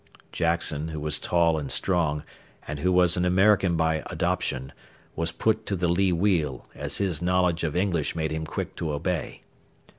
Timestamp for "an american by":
3.17-4.01